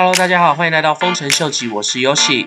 [0.00, 2.46] Hello，大家好，欢迎来到丰臣秀吉，我是 Yoshi。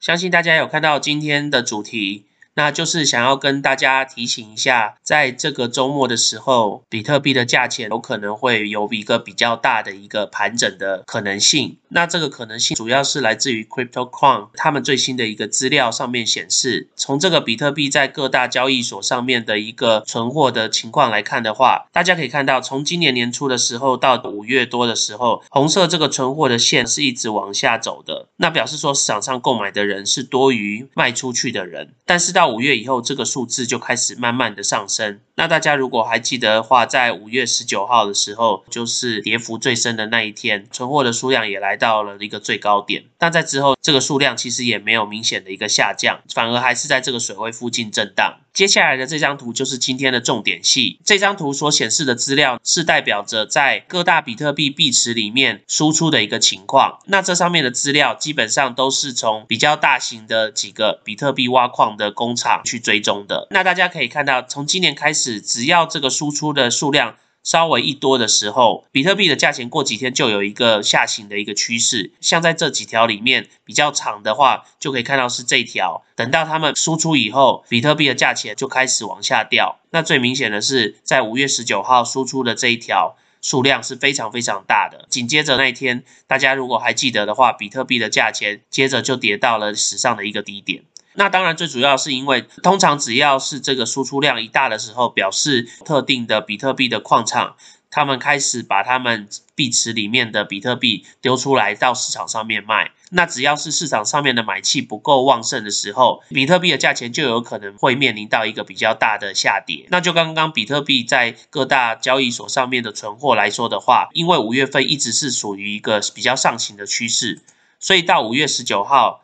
[0.00, 2.26] 相信大家有看到今天的主题。
[2.54, 11.78] 那就是想要跟大家提醒一下，在这个周末的时候，比特币的价钱有可能会有一个比较大的一个盘整的可能性。
[11.88, 35.20] 那这个可能性主要是来自于 CryptoQuant 他们最新的一个资料上面显示，从这个比特币在各大交易所上面的一个存货的情况来看的话，大家可以看到，从今年年初的时候到五月多的时候，红色这个存货的线是一直往下走的，那表示说市场上购买的人是多于卖出去的人，但是到到五月以后，这个数字就开始慢慢的上升。
[35.34, 43.04] 那大家如果还记得的话，在五月十九号的时候，就是跌幅最深的那一天，存货的数量也来到了一个最高点。
[43.18, 48.38] 但在之后，这个数量其实也没有明显的一个下降，反而还是在这个水位附近震荡。
[48.52, 50.98] 接下来的这张图就是今天的重点戏。
[51.06, 56.98] 这张图所显示的资料是代表着在各大比特币币池里面输出的一个情况。
[57.06, 63.46] 那这上面的资料基本上都是从比较大型的几个比特币挖矿的工厂去追踪的。
[63.50, 67.16] 那大家可以看到，从今年开始，只要这个输出的数量。
[67.44, 72.12] 稍微一多的时候，比特币的价钱过几天就有一个下行的一个趋势。
[72.20, 76.04] 像在这几条里面比较长的话，就可以看到是这一条。
[76.14, 79.80] 等到他们输出以后，比特币的价钱就开始往下掉。
[79.90, 85.06] 那最明显的是在五月十九号输出的这一条数量是非常非常大的。
[85.10, 90.84] 紧接着那一天，大家如果还记得的话，比特币的价钱接着就跌到了史上的一个低点。
[91.14, 97.54] 那当然，最主要是因为通常只要是这个输出量一大的时候，表示特定的比特币的矿场，
[97.90, 102.92] 他们开始把他们币池里面的比特币丢出来到市场上面卖。
[103.10, 109.86] 那只要是市场上面的买气不够旺盛的时候，比特币的价钱就有可能会面临到一个比较大的下跌。
[109.90, 117.42] 那就刚刚比特币在各大交易所上面的存货来说的话，因为五月份一直是属于一个比较上行的趋势，
[117.78, 119.21] 所以到五月十九号。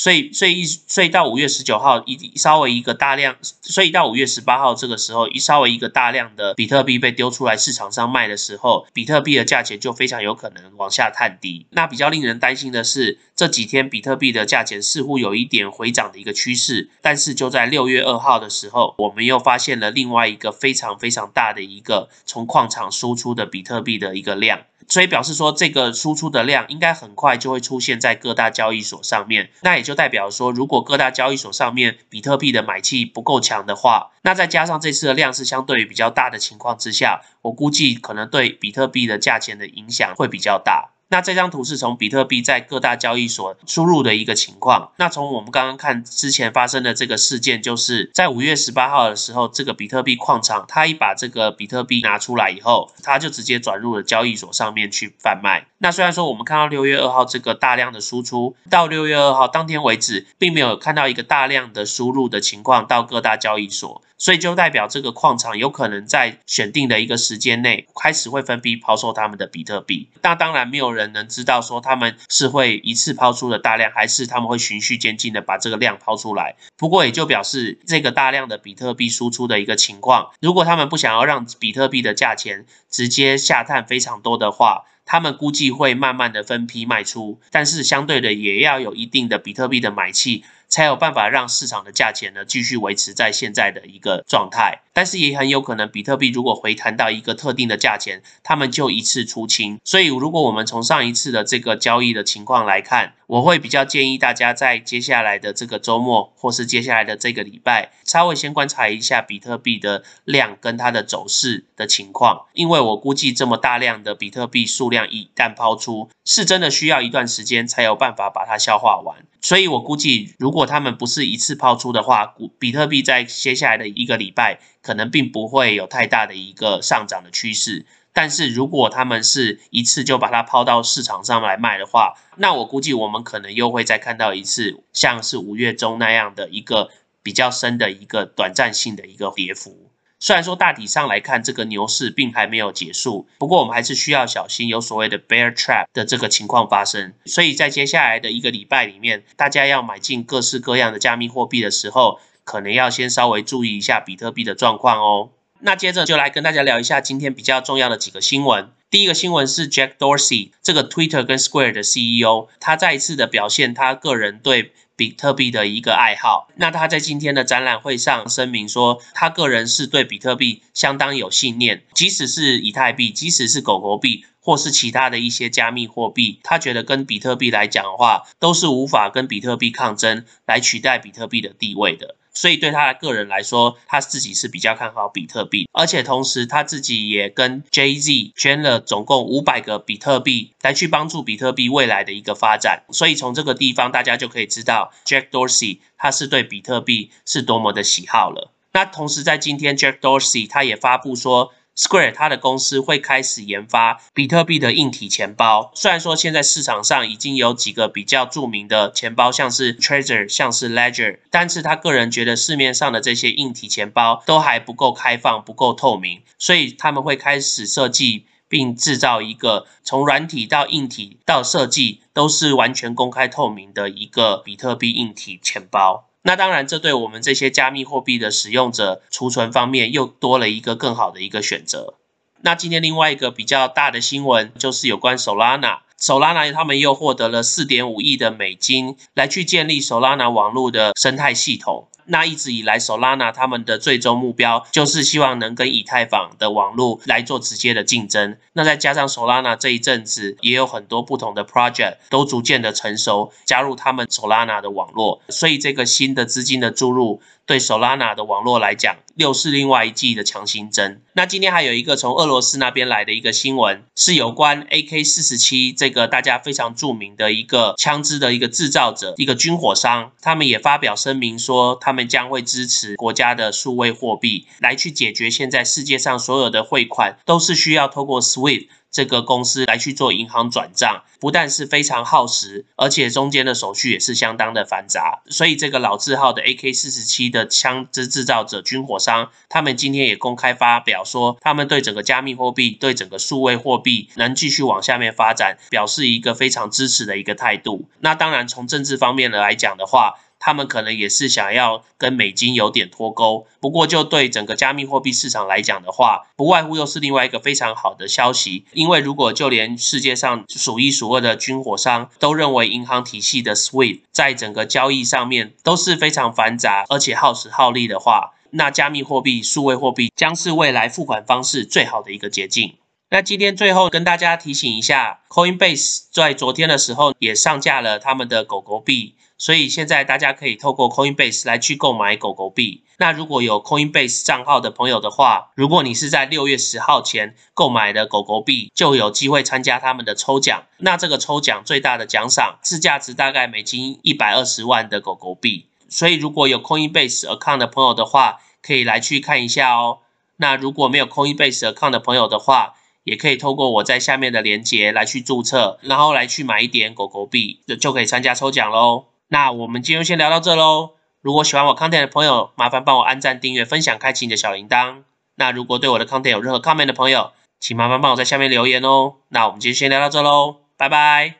[0.00, 11.66] 所以，所以一，所以到五月十九号一稍微一个大量，所以到五月十八号这个时候一稍微一个大量的比特币被丢出来市场上卖的时候，比特币的价钱就非常有可能往下探底。
[11.72, 24.60] 那比较令人担心的是，这几天比特币的价钱似乎有一点回涨的一个趋势，但是就在六月二号的时候，我们又发现了另外一个非常非常大的一个从矿场输出的比特币的一个量。
[24.90, 29.50] 所以表示说，这个输出的量应该很快就会出现在各大交易所上面。
[29.62, 40.90] 那也就代表说，如果各大交易所上面比特币的买气不够强的话，那再加上这次的量是相对于比较大的情况之下，我估计可能对比特币的价钱的影响会比较大。
[41.12, 44.92] 那这张图是从比特币在各大交易所输入的一个情况。
[44.96, 55.66] 那从我们刚刚看之前发生的这个事件，就是在五月十八号的时候，这个比特币矿场，它一把这个比特币拿出来以后，它就直接转入了交易所上面去贩卖。
[55.78, 64.00] 那虽然说我们看到六月二号这个大量的输出，到六月二号当天为止，并没有看到一个大量的输入的情况到各大交易所。
[64.18, 70.10] 所以就代表这个矿场有可能在选定的一个时间内开始会分批抛售他们的比特币。
[70.20, 76.56] 那当然没有人人能知道说他们是会一次抛出的大量，还是他们会循序渐进的把这个量抛出来。
[76.80, 90.42] 不过也就表示这个大量的比特币输出的一个情况，如果他们不想要让比特币的价钱直接下探非常多的话，他们估计会慢慢的分批卖出，但是相对的也要有一定的比特币的买气。
[90.70, 99.80] 才有办法让市场的价钱呢继续维持在现在的一个状态，但是也很有可能比特币如果回弹到一个特定的价钱，他们就一次出清。
[99.82, 119.24] 所以如果我们从上一次的这个交易的情况来看，我会比较建议大家在接下来的这个周末或是接下来的这个礼拜，稍微先观察一下比特币的量跟它的走势的情况，因为我估计这么大量的比特币数量一旦抛出，是真的需要一段时间才有办法把它消化完。
[119.40, 127.86] 所以我估计，如果他们不是一次抛出的话，比特币在接下来的一个礼拜，可能并不会有太大的一个上涨的趋势。
[128.12, 136.90] 但是如果他们是一次就把它抛到市场上来卖的话，那我估计我们可能又会再看到一次，像是五月中那样的一个
[137.22, 139.90] 比较深的一个短暂性的一个跌幅。
[140.22, 147.14] 虽然说大体上来看，这个牛市并还没有结束，不过我们还是需要小心有所谓的 bear trap 的这个情况发生。
[147.24, 155.30] 所以在接下来的一个礼拜里面，大家要买进各式各样的加密货币的时候，可能要先稍微注意一下比特币的状况哦。
[155.60, 158.70] 那接着就来跟大家聊一下今天比较重要的几个新闻。
[158.88, 166.48] 第一个新闻是 Jack Dorsey 这个 Twitter 跟 Square 的 CEO，他再一次的表现他个人对比特币的一个爱好。
[166.56, 182.16] 那他在今天的展览会上声明说，他个人是对比特币相当有信念，即使是以太币，即使是狗狗币，或是其他的一些加密货币，他觉得跟比特币来讲的话，都是无法跟比特币抗争，来取代比特币的地位的。
[182.32, 192.84] 所以对他的个人来说，他自己是比较看好比特币，而且同时他自己也跟 Jay Z 捐了总共五百个比特币，来去帮助比特币未来的一个发展。
[192.90, 198.52] 所以从这个地方，大家就可以知道 Jack Dorsey 他是对比特币是多么的喜好了。
[198.72, 201.52] 那同时在今天，Jack Dorsey 他也发布说。
[201.80, 205.72] Square 它的公司会开始研发比特币的硬体钱包。
[205.74, 226.09] 虽然说现在市场上已经有几个比较著名的钱包，像是 Trezor，像是 Ledger，但是他个人觉得市面上的这些硬体钱包都还不够开放、不够透明，所以他们会开始设计并制造一个从软体到硬体到设计都是完全公开透明的一个比特币硬体钱包。
[226.22, 231.94] 那当然，这对我们这些加密货币的使用者储存方面又多了一个更好的一个选择。
[232.42, 241.88] 那今天另外一个比较大的新闻就是有关 Solana Solana 他们又获得了四点五亿的美金来去建立 Solana 网络的生态系统。
[242.06, 248.38] 那一直以来，Solana 他们的最终目标就是希望能跟以太坊的网络来做直接的竞争。
[248.54, 257.20] 那再加上 Solana 这一阵子也有很多不同的 project 都逐渐的成熟，加入他们 Solana 的网络，所以这个新的资金的注入。
[257.50, 261.02] 对 Solana 的网络来讲，又是另外一季的强心针。
[261.14, 278.68] 那今天还有一个从俄罗斯那边来的一个新闻，是有关 AK 四十七这个大家非常著名的一个枪支的一个制造者，一个军火商，他们也发表声明说，他们将会支持国家的数位货币，来去解决现在世界上所有的汇款都是需要透过 SWIFT。
[278.90, 285.22] 这个公司来去做银行转账，不但是非常耗时，而且中间的手续也是相当的繁杂。
[285.26, 297.88] 所以这个老字号的 AK 四十七的枪支制造者军火商，他们今天也公开发表说，他们对整个加密货币、对整个数位货币能继续往下面发展，表示一个非常支持的一个态度。
[298.00, 308.64] 那当然，从政治方面的来讲的话，他们可能也是想要跟美金有点脱钩，不过就对整个加密货币市场来讲的话，不外乎又是另外一个非常好的消息。
[308.72, 322.74] 因为如果就连世界上数一数二的军火商都认为银行体系的 SWIFT 在整个交易上面都是非常繁杂而且耗时耗力的话，那加密货币、数位货币将是未来付款方式最好的一个捷径。
[323.12, 329.16] 那今天最后跟大家提醒一下，Coinbase 在昨天的时候也上架了他们的狗狗币。
[329.36, 332.84] 所以现在大家可以透过 Coinbase 来去购买狗狗币。
[332.98, 340.62] 那如果有 Coinbase 账号的朋友的话，如果你是在六月十号前购买的狗狗币，就有机会参加他们的抽奖。
[340.76, 345.66] 那这个抽奖最大的奖赏是价值大概美金一百二十万的狗狗币。
[345.88, 349.98] 所以如果有 Coinbase account 的朋友的话，可以来去看一下哦。
[350.36, 352.74] 那如果没有 Coinbase account 的朋友的话，
[353.04, 359.06] 也可以透过我在下面的链接来去注册，然后来去买一点狗狗币，就就可以参加抽奖喽。
[359.28, 360.90] 那我们今天先聊到这喽。
[361.20, 365.02] 如果喜欢我 content 的朋友，麻烦帮我按赞、订阅、分享、开启你的小铃铛。
[365.36, 369.14] 那如果对我的 content 有任何 comment 的朋友，请麻烦帮我在下面留言哦。
[369.28, 371.39] 那我们今天先聊到这喽，拜拜。